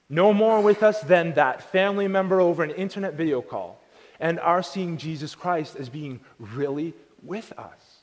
no 0.09 0.35
more 0.35 0.61
with 0.61 0.83
us 0.83 1.01
than 1.03 1.35
that 1.35 1.71
family 1.71 2.09
member 2.09 2.41
over 2.41 2.65
an 2.65 2.73
internet 2.73 3.15
video 3.15 3.43
call, 3.43 3.81
and 4.19 4.41
our 4.41 4.61
seeing 4.61 4.97
Jesus 4.97 5.37
Christ 5.37 5.77
as 5.77 5.89
being 5.89 6.19
really 6.41 6.95
with 7.23 7.53
us. 7.57 8.01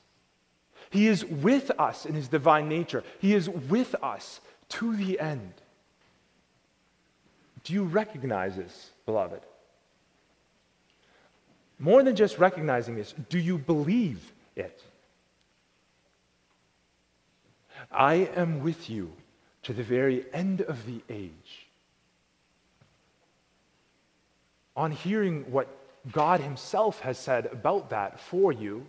He 0.89 1.09
is 1.09 1.25
with 1.25 1.69
us 1.77 2.05
in 2.05 2.15
his 2.15 2.29
divine 2.29 2.69
nature, 2.69 3.03
He 3.19 3.33
is 3.33 3.49
with 3.49 3.93
us 4.01 4.39
to 4.69 4.95
the 4.95 5.19
end. 5.19 5.51
Do 7.65 7.73
you 7.73 7.83
recognize 7.83 8.55
this, 8.55 8.91
beloved? 9.05 9.41
More 11.83 12.01
than 12.01 12.15
just 12.15 12.39
recognizing 12.39 12.95
this, 12.95 13.13
do 13.27 13.37
you 13.37 13.57
believe 13.57 14.31
it? 14.55 14.81
I 17.91 18.29
am 18.37 18.63
with 18.63 18.89
you 18.89 19.11
to 19.63 19.73
the 19.73 19.83
very 19.83 20.25
end 20.31 20.61
of 20.61 20.85
the 20.85 21.01
age. 21.09 21.67
On 24.77 24.91
hearing 24.91 25.51
what 25.51 25.67
God 26.09 26.39
Himself 26.39 27.01
has 27.01 27.17
said 27.17 27.47
about 27.47 27.89
that 27.89 28.17
for 28.17 28.53
you, 28.53 28.85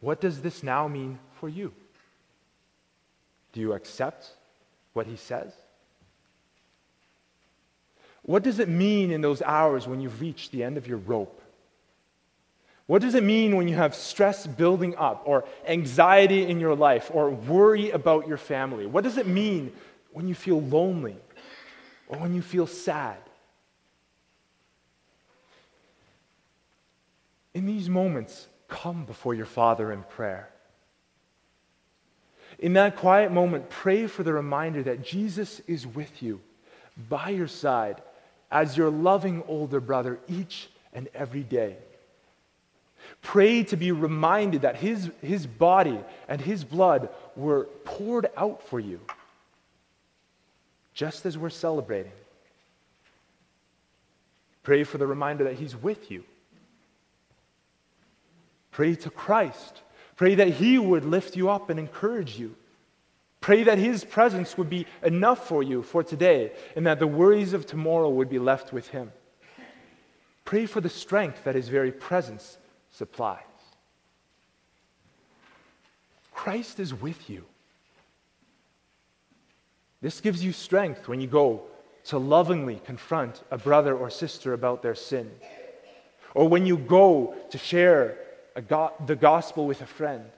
what 0.00 0.20
does 0.20 0.40
this 0.40 0.62
now 0.62 0.86
mean 0.86 1.18
for 1.40 1.48
you? 1.48 1.72
Do 3.52 3.60
you 3.60 3.72
accept 3.72 4.30
what 4.92 5.08
He 5.08 5.16
says? 5.16 5.52
What 8.26 8.42
does 8.42 8.58
it 8.58 8.68
mean 8.68 9.10
in 9.10 9.20
those 9.20 9.42
hours 9.42 9.86
when 9.86 10.00
you've 10.00 10.20
reached 10.20 10.50
the 10.50 10.64
end 10.64 10.78
of 10.78 10.86
your 10.86 10.96
rope? 10.96 11.42
What 12.86 13.02
does 13.02 13.14
it 13.14 13.22
mean 13.22 13.56
when 13.56 13.68
you 13.68 13.76
have 13.76 13.94
stress 13.94 14.46
building 14.46 14.96
up, 14.96 15.22
or 15.26 15.44
anxiety 15.66 16.46
in 16.46 16.58
your 16.58 16.74
life, 16.74 17.10
or 17.12 17.30
worry 17.30 17.90
about 17.90 18.26
your 18.26 18.36
family? 18.36 18.86
What 18.86 19.04
does 19.04 19.18
it 19.18 19.26
mean 19.26 19.72
when 20.12 20.26
you 20.26 20.34
feel 20.34 20.60
lonely, 20.60 21.16
or 22.08 22.18
when 22.18 22.34
you 22.34 22.42
feel 22.42 22.66
sad? 22.66 23.18
In 27.52 27.66
these 27.66 27.88
moments, 27.88 28.48
come 28.68 29.04
before 29.04 29.34
your 29.34 29.46
Father 29.46 29.92
in 29.92 30.02
prayer. 30.02 30.48
In 32.58 32.72
that 32.74 32.96
quiet 32.96 33.32
moment, 33.32 33.68
pray 33.68 34.06
for 34.06 34.22
the 34.22 34.32
reminder 34.32 34.82
that 34.82 35.04
Jesus 35.04 35.60
is 35.66 35.86
with 35.86 36.22
you, 36.22 36.40
by 37.08 37.30
your 37.30 37.48
side, 37.48 38.00
as 38.54 38.76
your 38.76 38.88
loving 38.88 39.42
older 39.48 39.80
brother 39.80 40.20
each 40.28 40.68
and 40.94 41.08
every 41.12 41.42
day. 41.42 41.76
Pray 43.20 43.64
to 43.64 43.76
be 43.76 43.90
reminded 43.90 44.62
that 44.62 44.76
his, 44.76 45.10
his 45.20 45.44
body 45.44 45.98
and 46.28 46.40
his 46.40 46.62
blood 46.62 47.08
were 47.34 47.64
poured 47.84 48.30
out 48.36 48.62
for 48.62 48.78
you, 48.78 49.00
just 50.94 51.26
as 51.26 51.36
we're 51.36 51.50
celebrating. 51.50 52.12
Pray 54.62 54.84
for 54.84 54.98
the 54.98 55.06
reminder 55.06 55.44
that 55.44 55.54
he's 55.54 55.76
with 55.76 56.10
you. 56.10 56.22
Pray 58.70 58.94
to 58.94 59.10
Christ. 59.10 59.82
Pray 60.16 60.36
that 60.36 60.48
he 60.48 60.78
would 60.78 61.04
lift 61.04 61.36
you 61.36 61.50
up 61.50 61.70
and 61.70 61.78
encourage 61.80 62.38
you. 62.38 62.54
Pray 63.44 63.64
that 63.64 63.76
his 63.76 64.04
presence 64.06 64.56
would 64.56 64.70
be 64.70 64.86
enough 65.02 65.46
for 65.46 65.62
you 65.62 65.82
for 65.82 66.02
today 66.02 66.50
and 66.76 66.86
that 66.86 66.98
the 66.98 67.06
worries 67.06 67.52
of 67.52 67.66
tomorrow 67.66 68.08
would 68.08 68.30
be 68.30 68.38
left 68.38 68.72
with 68.72 68.88
him. 68.88 69.12
Pray 70.46 70.64
for 70.64 70.80
the 70.80 70.88
strength 70.88 71.44
that 71.44 71.54
his 71.54 71.68
very 71.68 71.92
presence 71.92 72.56
supplies. 72.90 73.42
Christ 76.32 76.80
is 76.80 76.94
with 76.94 77.28
you. 77.28 77.44
This 80.00 80.22
gives 80.22 80.42
you 80.42 80.52
strength 80.52 81.06
when 81.06 81.20
you 81.20 81.26
go 81.26 81.64
to 82.04 82.16
lovingly 82.16 82.80
confront 82.86 83.42
a 83.50 83.58
brother 83.58 83.94
or 83.94 84.08
sister 84.08 84.54
about 84.54 84.80
their 84.80 84.94
sin, 84.94 85.30
or 86.34 86.48
when 86.48 86.64
you 86.64 86.78
go 86.78 87.34
to 87.50 87.58
share 87.58 88.16
go- 88.68 88.94
the 89.04 89.16
gospel 89.16 89.66
with 89.66 89.82
a 89.82 89.86
friend. 89.86 90.30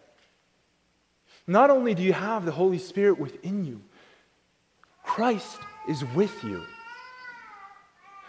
Not 1.46 1.70
only 1.70 1.94
do 1.94 2.02
you 2.02 2.12
have 2.12 2.44
the 2.44 2.52
Holy 2.52 2.78
Spirit 2.78 3.18
within 3.18 3.64
you, 3.64 3.80
Christ 5.04 5.59
is 5.88 6.04
with 6.14 6.42
you. 6.42 6.62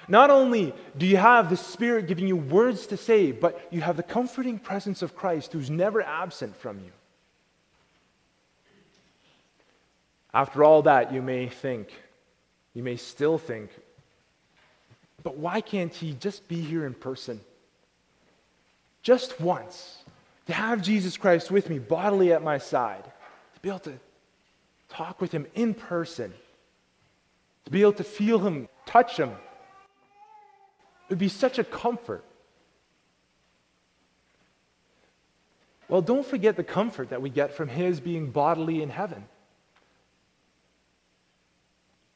Not 0.07 0.29
only 0.29 0.73
do 0.97 1.05
you 1.05 1.17
have 1.17 1.49
the 1.49 1.57
Spirit 1.57 2.07
giving 2.07 2.27
you 2.27 2.37
words 2.37 2.87
to 2.87 2.97
say, 2.97 3.31
but 3.31 3.67
you 3.71 3.81
have 3.81 3.97
the 3.97 4.03
comforting 4.03 4.57
presence 4.59 5.01
of 5.01 5.15
Christ 5.15 5.51
who's 5.51 5.69
never 5.69 6.01
absent 6.01 6.55
from 6.55 6.77
you. 6.79 6.91
After 10.33 10.63
all 10.63 10.83
that, 10.83 11.11
you 11.11 11.21
may 11.21 11.49
think, 11.49 11.89
you 12.73 12.83
may 12.83 12.95
still 12.95 13.37
think, 13.37 13.71
but 15.23 15.37
why 15.37 15.61
can't 15.61 15.93
he 15.93 16.13
just 16.13 16.47
be 16.47 16.61
here 16.61 16.85
in 16.85 16.93
person? 16.93 17.41
Just 19.01 19.41
once, 19.41 20.03
to 20.47 20.53
have 20.53 20.81
Jesus 20.81 21.17
Christ 21.17 21.51
with 21.51 21.69
me 21.69 21.79
bodily 21.79 22.33
at 22.33 22.41
my 22.41 22.57
side, 22.57 23.03
to 23.03 23.59
be 23.61 23.69
able 23.69 23.79
to 23.79 23.99
talk 24.89 25.21
with 25.21 25.31
him 25.31 25.45
in 25.55 25.73
person, 25.73 26.33
to 27.65 27.71
be 27.71 27.81
able 27.81 27.93
to 27.93 28.03
feel 28.03 28.39
him, 28.39 28.67
touch 28.85 29.17
him, 29.17 29.29
it 29.29 31.11
would 31.11 31.19
be 31.19 31.29
such 31.29 31.57
a 31.57 31.63
comfort. 31.63 32.23
Well, 35.87 36.01
don't 36.01 36.25
forget 36.25 36.57
the 36.57 36.65
comfort 36.65 37.09
that 37.09 37.21
we 37.21 37.29
get 37.29 37.53
from 37.53 37.69
His 37.69 38.01
being 38.01 38.31
bodily 38.31 38.81
in 38.81 38.89
heaven. 38.89 39.23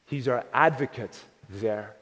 He's 0.07 0.27
our 0.27 0.43
advocate 0.53 1.17
there, 1.49 1.95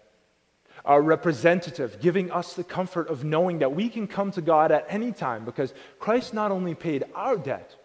our 0.85 1.01
representative, 1.01 1.99
giving 2.01 2.31
us 2.31 2.53
the 2.53 2.63
comfort 2.63 3.09
of 3.09 3.23
knowing 3.23 3.59
that 3.59 3.73
we 3.73 3.89
can 3.89 4.07
come 4.07 4.31
to 4.31 4.41
God 4.41 4.71
at 4.71 4.85
any 4.89 5.11
time 5.11 5.45
because 5.45 5.73
Christ 5.99 6.33
not 6.33 6.51
only 6.51 6.75
paid 6.75 7.03
our 7.15 7.37
debt, 7.37 7.75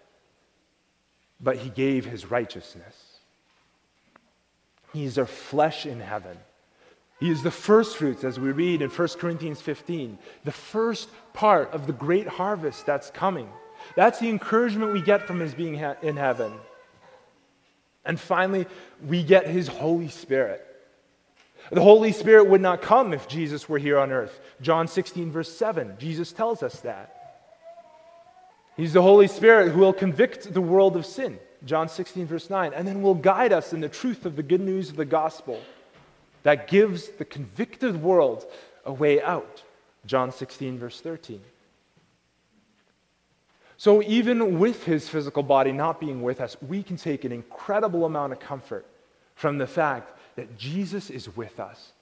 but 1.41 1.57
He 1.57 1.71
gave 1.71 2.05
His 2.05 2.31
righteousness. 2.31 3.19
He's 4.93 5.19
our 5.19 5.27
flesh 5.27 5.87
in 5.87 6.01
heaven. 6.01 6.39
He 7.21 7.31
is 7.31 7.43
the 7.43 7.51
first 7.51 7.97
fruits, 7.97 8.25
as 8.25 8.39
we 8.39 8.53
read 8.53 8.83
in 8.83 8.91
1 8.91 9.09
Corinthians 9.19 9.61
15, 9.61 10.19
the 10.45 10.53
first 10.53 11.09
part 11.33 11.73
of 11.73 11.87
the 11.87 11.93
great 11.93 12.27
harvest 12.27 12.87
that's 12.87 13.11
coming. 13.11 13.49
That's 13.97 14.19
the 14.19 14.29
encouragement 14.29 14.93
we 14.93 15.03
get 15.03 15.27
from 15.27 15.41
his 15.41 15.55
being 15.55 15.75
in 16.03 16.17
heaven. 16.17 16.53
And 18.05 18.21
finally, 18.21 18.67
we 19.07 19.23
get 19.23 19.47
his 19.47 19.69
Holy 19.69 20.09
Spirit. 20.09 20.74
The 21.71 21.81
Holy 21.81 22.13
Spirit 22.13 22.49
would 22.49 22.61
not 22.61 22.83
come 22.83 23.13
if 23.13 23.27
Jesus 23.27 23.69
were 23.69 23.79
here 23.79 23.99
on 23.99 24.13
earth. 24.13 24.39
John 24.61 24.87
16, 24.87 25.31
verse 25.31 25.55
7, 25.57 25.97
Jesus 25.99 26.33
tells 26.33 26.63
us 26.63 26.81
that. 26.81 27.25
He's 28.77 28.93
the 28.93 29.03
Holy 29.03 29.29
Spirit 29.29 29.73
who 29.73 29.81
will 29.81 29.93
convict 29.93 30.53
the 30.53 30.61
world 30.61 30.97
of 30.97 31.07
sin. 31.07 31.39
John 31.65 31.89
16, 31.89 32.27
verse 32.27 32.51
9, 32.51 32.73
and 32.75 32.87
then 32.87 33.03
will 33.03 33.15
guide 33.15 33.53
us 33.53 33.73
in 33.73 33.81
the 33.81 33.89
truth 33.89 34.27
of 34.27 34.37
the 34.37 34.43
good 34.43 34.61
news 34.61 34.91
of 34.91 34.97
the 34.97 35.05
gospel 35.05 35.61
that 36.43 36.69
gives 36.69 37.09
the 37.09 37.25
convicted 37.25 38.03
world 38.03 38.45
a 38.85 38.93
way 38.93 39.23
out. 39.23 39.63
John 40.05 40.31
16, 40.31 40.79
verse 40.79 41.01
13. 41.01 41.41
So, 43.77 44.03
even 44.03 44.59
with 44.59 44.85
his 44.85 45.09
physical 45.09 45.43
body 45.43 45.73
not 45.73 46.01
being 46.01 46.23
with 46.23 46.41
us, 46.41 46.57
we 46.63 46.83
can 46.83 46.97
take 46.97 47.25
an 47.25 47.33
incredible 47.33 48.05
amount 48.05 48.33
of 48.33 48.41
comfort 48.41 48.87
from 49.35 49.59
the 49.59 49.67
fact 49.67 50.14
that 50.37 50.57
Jesus 50.59 51.11
is 51.11 51.35
with 51.37 51.61
us, 51.61 51.93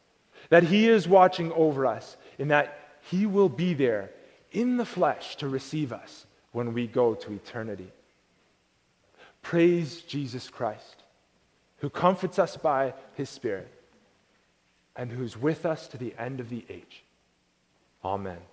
that 0.49 0.64
he 0.64 0.88
is 0.88 1.07
watching 1.09 1.53
over 1.53 1.87
us, 1.87 2.16
and 2.38 2.51
that 2.51 2.79
he 3.11 3.27
will 3.27 3.49
be 3.49 3.75
there 3.75 4.11
in 4.53 4.77
the 4.77 4.85
flesh 4.85 5.37
to 5.37 5.49
receive 5.49 5.92
us 5.92 6.27
when 6.53 6.73
we 6.73 6.87
go 6.87 7.14
to 7.14 7.33
eternity. 7.33 7.90
Praise 9.42 10.03
Jesus 10.03 10.49
Christ, 10.49 11.03
who 11.79 11.90
comforts 11.90 12.38
us 12.38 12.57
by 12.57 12.95
his 13.14 13.29
Spirit 13.29 13.73
and 14.95 15.11
who's 15.11 15.37
with 15.37 15.66
us 15.66 15.88
to 15.88 15.99
the 15.99 16.14
end 16.18 16.38
of 16.38 16.49
the 16.49 16.64
age. 16.68 17.03
Amen. 18.05 18.38